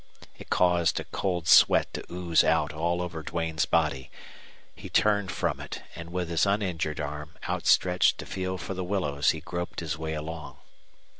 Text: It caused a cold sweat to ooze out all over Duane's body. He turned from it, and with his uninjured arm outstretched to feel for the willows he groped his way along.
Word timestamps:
It 0.35 0.49
caused 0.49 0.99
a 0.99 1.03
cold 1.03 1.47
sweat 1.47 1.93
to 1.93 2.03
ooze 2.11 2.43
out 2.43 2.73
all 2.73 3.03
over 3.03 3.21
Duane's 3.21 3.65
body. 3.65 4.09
He 4.75 4.89
turned 4.89 5.31
from 5.31 5.59
it, 5.59 5.83
and 5.95 6.11
with 6.11 6.27
his 6.29 6.47
uninjured 6.47 6.99
arm 6.99 7.37
outstretched 7.47 8.17
to 8.17 8.25
feel 8.25 8.57
for 8.57 8.73
the 8.73 8.83
willows 8.83 9.29
he 9.29 9.41
groped 9.41 9.79
his 9.79 9.99
way 9.99 10.15
along. 10.15 10.57